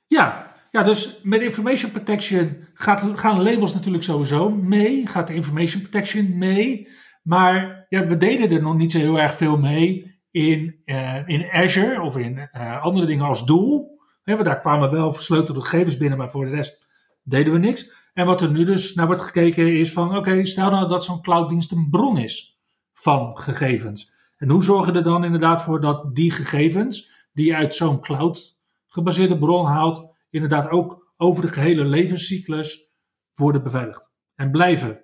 Ja, 0.07 0.50
ja 0.71 0.83
dus 0.83 1.19
met 1.23 1.41
information 1.41 1.91
protection 1.91 2.67
gaat, 2.73 3.11
gaan 3.15 3.41
labels 3.41 3.73
natuurlijk 3.73 4.03
sowieso 4.03 4.49
mee, 4.49 5.07
gaat 5.07 5.27
de 5.27 5.33
information 5.33 5.81
protection 5.81 6.37
mee. 6.37 6.87
Maar 7.23 7.85
ja, 7.89 8.05
we 8.05 8.17
deden 8.17 8.51
er 8.51 8.61
nog 8.61 8.75
niet 8.75 8.91
zo 8.91 8.97
heel 8.97 9.19
erg 9.19 9.35
veel 9.35 9.57
mee 9.57 10.19
in, 10.31 10.75
uh, 10.85 11.27
in 11.27 11.49
Azure 11.51 12.01
of 12.01 12.17
in 12.17 12.49
uh, 12.53 12.83
andere 12.83 13.05
dingen 13.05 13.25
als 13.25 13.45
doel. 13.45 13.99
Ja, 14.23 14.43
daar 14.43 14.59
kwamen 14.59 14.91
wel 14.91 15.13
versleutelde 15.13 15.61
gegevens 15.61 15.97
binnen, 15.97 16.17
maar 16.17 16.29
voor 16.29 16.45
de 16.45 16.51
rest 16.51 16.87
deden 17.23 17.53
we 17.53 17.59
niks. 17.59 17.91
En 18.13 18.25
wat 18.25 18.41
er 18.41 18.51
nu 18.51 18.63
dus 18.63 18.93
naar 18.93 19.05
wordt 19.05 19.21
gekeken 19.21 19.79
is 19.79 19.93
van, 19.93 20.17
oké, 20.17 20.45
stel 20.45 20.69
nou 20.69 20.87
dat 20.87 21.03
zo'n 21.03 21.21
clouddienst 21.21 21.71
een 21.71 21.87
bron 21.89 22.17
is 22.17 22.59
van 22.93 23.37
gegevens. 23.37 24.11
En 24.37 24.49
hoe 24.49 24.63
zorgen 24.63 24.93
we 24.93 24.99
er 24.99 25.05
dan 25.05 25.23
inderdaad 25.23 25.61
voor 25.61 25.81
dat 25.81 26.15
die 26.15 26.31
gegevens 26.31 27.09
die 27.33 27.45
je 27.45 27.55
uit 27.55 27.75
zo'n 27.75 28.01
cloud 28.01 28.59
gebaseerde 28.87 29.37
bron 29.37 29.65
haalt, 29.65 30.10
inderdaad 30.31 30.69
ook 30.69 31.13
over 31.17 31.41
de 31.41 31.53
gehele 31.53 31.85
levenscyclus 31.85 32.91
worden 33.33 33.63
beveiligd 33.63 34.11
en 34.35 34.51
blijven 34.51 35.03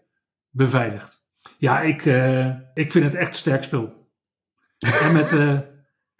beveiligd. 0.49 1.25
Ja, 1.57 1.81
ik, 1.81 2.05
uh, 2.05 2.47
ik 2.73 2.91
vind 2.91 3.05
het 3.05 3.15
echt 3.15 3.35
sterk 3.35 3.63
spul. 3.63 4.11
en 5.03 5.13
met, 5.13 5.31
uh, 5.31 5.59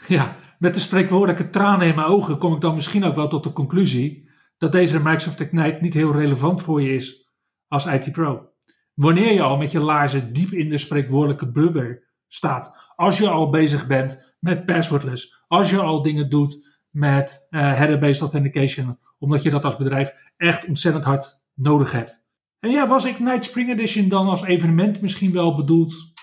ja, 0.08 0.36
met 0.60 0.74
de 0.74 0.80
spreekwoordelijke 0.80 1.50
tranen 1.50 1.88
in 1.88 1.96
mijn 1.96 2.08
ogen 2.08 2.38
kom 2.38 2.54
ik 2.54 2.62
dan 2.62 2.76
misschien 2.76 3.04
ook 3.04 3.16
wel 3.16 3.28
tot 3.28 3.44
de 3.44 3.54
conclusie 3.54 4.30
dat 4.58 4.72
deze 4.72 4.98
Microsoft 4.98 5.40
Ignite 5.40 5.78
niet 5.82 5.94
heel 5.94 6.12
relevant 6.12 6.62
voor 6.62 6.82
je 6.82 6.94
is 6.94 7.32
als 7.68 7.86
IT 7.86 8.12
Pro. 8.12 8.50
Wanneer 8.94 9.34
je 9.34 9.42
al 9.42 9.58
met 9.58 9.72
je 9.72 9.80
laarzen 9.80 10.34
diep 10.34 10.52
in 10.52 10.70
de 10.70 10.78
spreekwoordelijke 10.78 11.52
blubber 11.52 12.14
staat, 12.28 12.92
als 12.96 13.18
je 13.18 13.30
al 13.30 13.50
bezig 13.50 13.88
bent 13.88 14.36
met 14.40 14.66
passwordless, 14.66 15.44
als 15.48 15.70
je 15.70 15.80
al 15.80 16.02
dingen 16.02 16.30
doet 16.30 16.77
met 16.90 17.48
uh, 17.50 17.62
header-based 17.62 18.22
authentication, 18.22 19.00
omdat 19.20 19.44
je 19.44 19.50
dat 19.50 19.64
als 19.64 19.78
bedrijf 19.78 20.14
echt 20.38 20.68
ontzettend 20.68 21.06
hard 21.06 21.42
nodig 21.54 21.92
hebt. 21.92 22.26
En 22.60 22.72
ja, 22.72 22.88
was 22.88 23.06
Ignite 23.06 23.48
Spring 23.48 23.70
Edition 23.70 24.08
dan 24.08 24.28
als 24.28 24.44
evenement 24.44 25.02
misschien 25.02 25.32
wel 25.32 25.56
bedoeld 25.56 26.14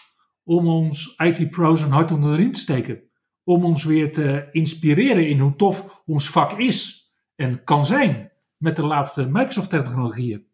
om 0.44 0.68
ons 0.68 1.14
IT-pro's 1.16 1.83
een 1.83 1.90
hart 1.90 2.12
onder 2.12 2.30
de 2.30 2.37
riem 2.37 2.52
te 2.52 2.61
steken? 2.61 3.02
Om 3.44 3.64
ons 3.64 3.85
weer 3.85 4.12
te 4.12 4.49
inspireren 4.52 5.28
in 5.28 5.38
hoe 5.38 5.56
tof 5.56 6.02
ons 6.06 6.30
vak 6.30 6.52
is 6.52 7.09
en 7.37 7.64
kan 7.64 7.85
zijn 7.85 8.33
met 8.56 8.76
de 8.76 8.87
laatste 8.87 9.28
Microsoft-technologieën. 9.28 10.47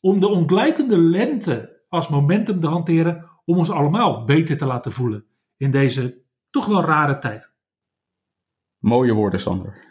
Om 0.00 0.20
de 0.20 0.28
ontluikende 0.28 0.98
lente 0.98 1.82
als 1.88 2.08
momentum 2.08 2.60
te 2.60 2.66
hanteren 2.66 3.30
om 3.44 3.58
ons 3.58 3.70
allemaal 3.70 4.24
beter 4.24 4.56
te 4.56 4.66
laten 4.66 4.92
voelen 4.92 5.24
in 5.56 5.70
deze 5.70 6.22
toch 6.50 6.66
wel 6.66 6.84
rare 6.84 7.18
tijd. 7.18 7.51
Mooie 8.82 9.12
woorden, 9.12 9.40
Sander. 9.40 9.90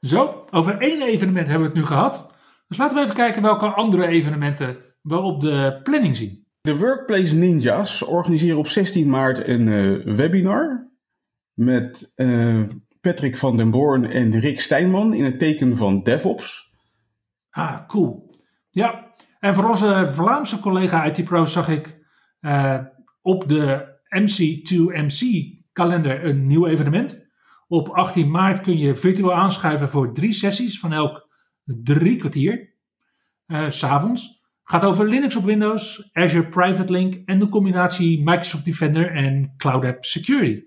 Zo, 0.00 0.44
over 0.50 0.80
één 0.80 1.02
evenement 1.02 1.48
hebben 1.48 1.68
we 1.68 1.74
het 1.74 1.74
nu 1.74 1.84
gehad. 1.84 2.34
Dus 2.68 2.76
laten 2.76 2.96
we 2.96 3.02
even 3.02 3.14
kijken 3.14 3.42
welke 3.42 3.66
andere 3.66 4.06
evenementen 4.06 4.76
we 5.02 5.18
op 5.18 5.40
de 5.40 5.80
planning 5.82 6.16
zien. 6.16 6.46
De 6.60 6.76
Workplace 6.76 7.34
Ninjas 7.34 8.02
organiseren 8.02 8.58
op 8.58 8.66
16 8.66 9.10
maart 9.10 9.46
een 9.46 9.66
uh, 9.66 10.16
webinar 10.16 10.90
met 11.52 12.12
uh, 12.16 12.62
Patrick 13.00 13.36
van 13.36 13.56
den 13.56 13.70
Born 13.70 14.04
en 14.04 14.40
Rick 14.40 14.60
Stijnman 14.60 15.14
in 15.14 15.24
het 15.24 15.38
teken 15.38 15.76
van 15.76 16.02
DevOps. 16.02 16.74
Ah, 17.50 17.86
cool. 17.86 18.36
Ja, 18.70 19.12
en 19.42 19.54
voor 19.54 19.68
onze 19.68 20.06
Vlaamse 20.08 20.60
collega 20.60 21.04
IT 21.04 21.24
Pro 21.24 21.44
zag 21.44 21.68
ik 21.68 22.04
uh, 22.40 22.78
op 23.22 23.48
de 23.48 23.98
MC2MC 24.20 25.26
kalender 25.72 26.24
een 26.24 26.46
nieuw 26.46 26.66
evenement. 26.66 27.30
Op 27.68 27.88
18 27.88 28.30
maart 28.30 28.60
kun 28.60 28.78
je 28.78 28.94
virtueel 28.94 29.34
aanschuiven 29.34 29.90
voor 29.90 30.14
drie 30.14 30.32
sessies 30.32 30.78
van 30.78 30.92
elk 30.92 31.28
drie 31.64 32.16
kwartier. 32.16 32.74
Uh, 33.46 33.68
S'avonds. 33.68 34.42
Gaat 34.62 34.84
over 34.84 35.08
Linux 35.08 35.36
op 35.36 35.44
Windows, 35.44 36.08
Azure 36.12 36.48
Private 36.48 36.92
Link 36.92 37.14
en 37.24 37.38
de 37.38 37.48
combinatie 37.48 38.18
Microsoft 38.24 38.64
Defender 38.64 39.10
en 39.10 39.54
Cloud 39.56 39.84
App 39.84 40.04
Security. 40.04 40.62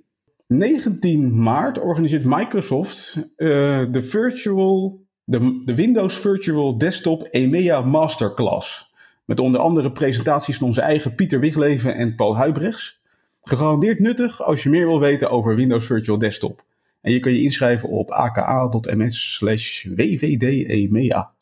19 0.48 1.42
maart 1.42 1.80
organiseert 1.80 2.26
Microsoft 2.26 3.16
uh, 3.16 3.92
de, 3.92 4.02
virtual, 4.02 5.05
de, 5.26 5.62
de 5.66 5.76
Windows 5.76 6.18
Virtual 6.18 6.78
Desktop 6.78 7.28
EMEA 7.32 7.82
Masterclass. 7.82 8.94
Met 9.26 9.40
onder 9.40 9.62
andere 9.62 9.92
presentaties 9.92 10.58
van 10.58 10.68
onze 10.68 10.82
eigen 10.82 11.16
Pieter 11.16 11.40
Wigleven 11.40 11.96
en 11.96 12.16
Paul 12.16 12.38
Huibrechts. 12.38 13.02
Gegarandeerd 13.42 14.00
nuttig 14.00 14.44
als 14.44 14.64
je 14.64 14.70
meer 14.70 14.86
wil 14.86 15.00
weten 15.00 15.30
over 15.30 15.56
Windows 15.56 15.86
Virtual 15.86 16.18
Desktop. 16.18 16.64
En 17.02 17.12
je 17.12 17.20
kan 17.20 17.34
je 17.34 17.42
inschrijven 17.42 17.90
op 17.90 18.12
aka.ms 18.12 19.34
slash 19.36 19.86
wvdemea. 19.86 21.34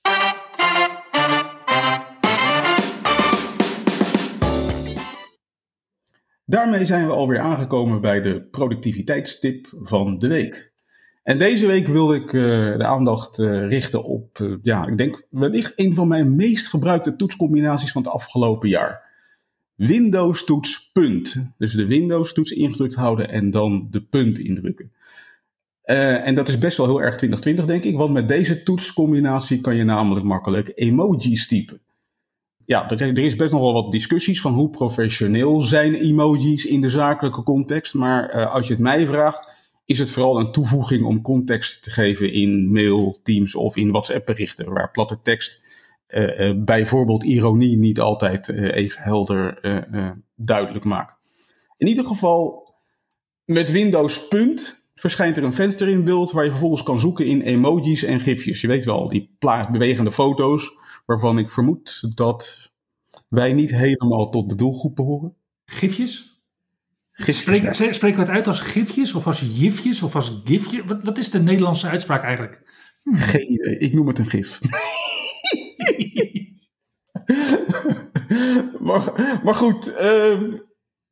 Daarmee 6.46 6.86
zijn 6.86 7.08
we 7.08 7.13
alweer 7.13 7.40
aangekomen 7.40 8.02
bij 8.02 8.22
de 8.22 8.42
productiviteitstip 8.42 9.68
van 9.82 10.18
de 10.18 10.28
week. 10.28 10.73
En 11.24 11.38
deze 11.38 11.68
week 11.68 11.88
wil 11.88 12.13
ik 12.13 12.34
uh, 12.34 12.77
de 12.77 12.86
aandacht 12.86 13.39
uh, 13.39 13.68
richten 13.68 14.03
op, 14.03 14.39
uh, 14.39 14.56
ja, 14.62 14.88
ik 14.88 14.98
denk 14.98 15.27
wellicht 15.30 15.74
een 15.75 15.94
van 15.94 16.08
mijn 16.08 16.36
meest 16.36 16.68
gebruikte 16.68 17.15
toetscombinaties 17.15 17.92
van 17.92 18.03
het 18.03 18.12
afgelopen 18.12 18.70
jaar. 18.70 19.12
Windows 19.75 20.44
toets 20.44 20.92
punt. 20.92 21.36
Dus 21.58 21.74
de 21.74 21.86
Windows 21.86 22.34
toets 22.34 22.51
ingedrukt 22.51 22.96
houden 22.96 23.30
en 23.30 23.51
dan 23.51 23.88
de 23.92 24.01
punt 24.01 24.39
indrukken. 24.39 24.92
en 25.84 26.36
dat 26.36 26.48
is 26.48 26.58
best 26.58 26.77
wel 26.77 26.86
heel 26.86 27.01
erg 27.01 27.15
2020 27.18 27.65
denk 27.65 27.84
ik, 27.84 27.98
want 27.98 28.13
met 28.13 28.27
deze 28.27 28.63
toetscombinatie 28.63 29.62
kan 29.62 29.75
je 29.75 29.84
namelijk 29.84 30.25
makkelijk 30.25 30.72
emojis 30.75 31.48
typen 31.48 31.82
ja, 32.65 32.89
er, 32.89 33.01
er, 33.01 33.18
is 33.18 33.36
best 33.36 33.51
nog 33.51 33.62
wel 33.62 33.74
wat 33.74 33.92
discussies 33.92 34.42
van 34.42 34.53
hoe 34.53 34.70
professioneel 34.70 35.62
zijn 35.62 35.96
emojis 35.96 36.65
in 36.65 36.82
de 36.82 36.89
zakelijke 36.89 37.44
context. 37.44 37.94
Maar 37.94 38.48
als 38.48 38.68
je 38.68 38.74
het 38.74 38.82
mij 38.82 39.08
vraagt, 39.08 39.48
is 39.86 40.00
het 40.00 40.12
vooral 40.12 40.40
een 40.40 40.52
toevoeging 40.52 41.04
om 41.04 41.22
context 41.22 41.84
te 41.84 41.92
geven 41.92 42.34
in 42.34 42.72
mail, 42.72 43.20
Teams 43.24 43.56
of 43.56 43.78
in 43.78 43.92
WhatsApp 43.92 44.25
berichten, 44.25 44.74
waar 44.74 44.92
platte 44.92 45.20
tekst 45.22 45.63
uh, 46.08 46.63
bijvoorbeeld 46.63 47.24
ironie 47.24 47.78
niet 47.78 48.00
altijd 48.00 48.50
even 48.50 49.02
helder 49.02 49.60
duidelijk 50.36 50.86
maakt. 50.86 51.13
In 51.78 51.88
ieder 51.88 52.06
geval, 52.06 52.74
met 53.46 53.72
Windows 53.72 54.28
Punt 54.28 54.88
verschijnt 54.96 55.38
er 55.38 55.44
een 55.44 55.54
venster 55.54 55.90
in 55.90 56.04
beeld 56.04 56.32
waar 56.32 56.44
je 56.44 56.50
vervolgens 56.50 56.84
kan 56.84 57.00
zoeken 57.00 57.25
in 57.25 57.42
emojis 57.42 58.04
en 58.04 58.20
gifjes. 58.20 58.62
Je 58.62 58.68
weet 58.68 58.86
wel, 58.86 59.08
die 59.08 59.36
bewegende 59.72 60.12
foto's 60.12 60.72
waarvan 61.06 61.38
ik 61.38 61.50
vermoed 61.50 62.16
dat 62.16 62.72
wij 63.28 63.54
niet 63.54 63.72
helemaal 63.75 64.30
tot 64.30 64.50
de 64.50 64.56
doelgroep 64.56 64.96
behoren. 64.96 65.36
Gifjes? 65.66 66.33
Spreken, 67.13 67.91
we 68.00 68.08
het 68.08 68.29
uit 68.29 68.48
als 68.48 68.60
gifjes 68.60 69.13
of 69.13 69.27
als 69.27 69.43
jifjes 69.53 70.01
of 70.01 70.15
als 70.15 70.41
gifje? 70.43 70.84
Wat, 70.86 71.03
wat 71.03 71.17
is 71.17 71.32
de 71.32 71.41
Nederlandse 71.41 71.88
uitspraak 71.88 72.24
eigenlijk? 72.24 72.62
Hm. 73.03 73.15
Geen 73.15 73.51
idee, 73.51 73.77
ik 73.77 73.93
noem 73.93 74.08
het 74.08 74.20
een 74.20 74.25
gif. 74.25 74.60
maar, 78.88 79.39
maar 79.43 79.55
goed, 79.55 79.89
uh, 80.01 80.41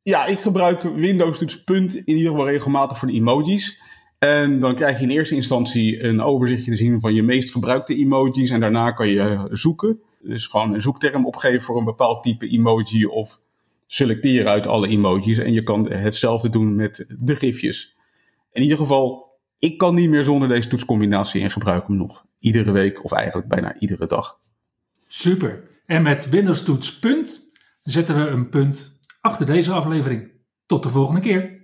ja, 0.02 0.26
ik 0.26 0.40
gebruik 0.40 0.82
Windows 0.82 1.38
toets 1.38 1.64
punt 1.64 1.94
in 1.94 2.16
ieder 2.16 2.30
geval 2.30 2.48
regelmatig 2.48 2.98
voor 2.98 3.08
de 3.08 3.14
emojis. 3.14 3.82
En 4.18 4.60
dan 4.60 4.74
krijg 4.74 4.96
je 4.96 5.02
in 5.02 5.10
eerste 5.10 5.34
instantie 5.34 6.02
een 6.02 6.20
overzichtje 6.20 6.70
te 6.70 6.76
zien 6.76 7.00
van 7.00 7.14
je 7.14 7.22
meest 7.22 7.52
gebruikte 7.52 7.94
emojis. 7.94 8.50
En 8.50 8.60
daarna 8.60 8.90
kan 8.90 9.08
je 9.08 9.48
zoeken. 9.50 10.00
Dus 10.20 10.46
gewoon 10.46 10.74
een 10.74 10.80
zoekterm 10.80 11.26
opgeven 11.26 11.62
voor 11.62 11.78
een 11.78 11.84
bepaald 11.84 12.22
type 12.22 12.48
emoji 12.48 13.06
of 13.06 13.40
selecteren 13.92 14.50
uit 14.50 14.66
alle 14.66 14.88
emojis. 14.88 15.38
En 15.38 15.52
je 15.52 15.62
kan 15.62 15.90
hetzelfde 15.90 16.48
doen 16.48 16.74
met 16.74 17.04
de 17.18 17.36
gifjes. 17.36 17.96
In 18.52 18.62
ieder 18.62 18.76
geval, 18.76 19.30
ik 19.58 19.78
kan 19.78 19.94
niet 19.94 20.08
meer 20.08 20.24
zonder 20.24 20.48
deze 20.48 20.68
toetscombinatie 20.68 21.42
en 21.42 21.50
gebruik 21.50 21.86
hem 21.86 21.96
nog 21.96 22.24
iedere 22.38 22.72
week 22.72 23.04
of 23.04 23.12
eigenlijk 23.12 23.48
bijna 23.48 23.78
iedere 23.78 24.06
dag. 24.06 24.38
Super. 25.08 25.62
En 25.86 26.02
met 26.02 26.28
Windows 26.28 26.62
toets 26.62 26.98
punt 26.98 27.50
zetten 27.82 28.16
we 28.16 28.30
een 28.30 28.48
punt 28.48 28.98
achter 29.20 29.46
deze 29.46 29.72
aflevering. 29.72 30.30
Tot 30.66 30.82
de 30.82 30.88
volgende 30.88 31.20
keer. 31.20 31.62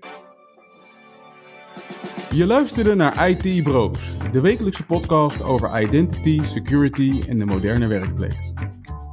Je 2.31 2.47
luisterde 2.47 2.95
naar 2.95 3.29
IT 3.29 3.63
Bros, 3.63 4.31
de 4.33 4.41
wekelijkse 4.41 4.85
podcast 4.85 5.43
over 5.43 5.83
identity, 5.83 6.43
security 6.43 7.23
en 7.29 7.39
de 7.39 7.45
moderne 7.45 7.87
werkplek. 7.87 8.37